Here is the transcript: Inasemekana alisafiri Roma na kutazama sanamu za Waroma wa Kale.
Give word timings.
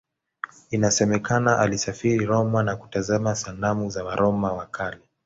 Inasemekana 0.69 1.59
alisafiri 1.59 2.25
Roma 2.25 2.63
na 2.63 2.75
kutazama 2.75 3.35
sanamu 3.35 3.89
za 3.89 4.03
Waroma 4.03 4.53
wa 4.53 4.65
Kale. 4.65 5.01